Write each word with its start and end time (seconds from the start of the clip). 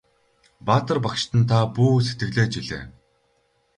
Баатар 0.69 0.97
багштан 1.05 1.41
та 1.49 1.57
бүү 1.75 1.93
сэтгэлээ 2.07 2.47
чилээ! 2.53 2.83